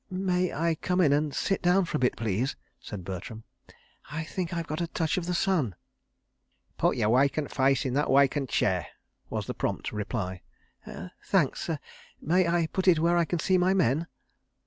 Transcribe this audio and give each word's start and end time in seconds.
"May 0.09 0.51
I 0.51 0.73
come 0.81 0.99
in 0.99 1.13
and 1.13 1.31
sit 1.31 1.61
down 1.61 1.85
for 1.85 1.97
a 1.97 1.99
bit, 1.99 2.15
please?" 2.17 2.55
said 2.79 3.03
Bertram. 3.05 3.43
"I 4.11 4.23
think 4.23 4.51
I've 4.51 4.65
got 4.65 4.81
a 4.81 4.87
touch 4.87 5.15
of 5.15 5.27
the 5.27 5.35
sun." 5.35 5.75
"Put 6.75 6.97
your 6.97 7.09
wacant 7.09 7.51
faice 7.51 7.85
in 7.85 7.93
that 7.93 8.09
wacant 8.09 8.49
chair," 8.49 8.87
was 9.29 9.45
the 9.45 9.53
prompt 9.53 9.91
reply. 9.91 10.41
"Thanks—may 11.27 12.47
I 12.47 12.65
put 12.73 12.87
it 12.87 12.97
where 12.97 13.15
I 13.15 13.25
can 13.25 13.37
see 13.37 13.59
my 13.59 13.75
men?" 13.75 14.07